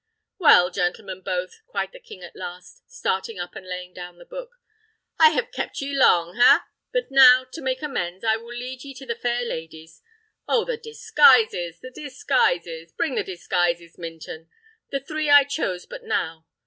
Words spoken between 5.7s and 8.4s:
ye long ha? But now, to make amends, I